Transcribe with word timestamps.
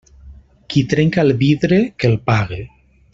Qui 0.73 0.81
trenca 0.93 1.25
el 1.27 1.33
vidre, 1.43 1.79
que 1.99 2.11
el 2.13 2.17
pague. 2.31 2.61